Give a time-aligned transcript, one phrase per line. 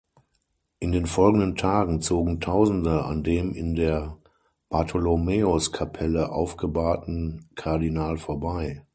[0.79, 4.17] In den folgenden Tagen zogen Tausende an dem in der
[4.67, 8.83] Bartholomäuskapelle aufgebahrten Kardinal vorbei.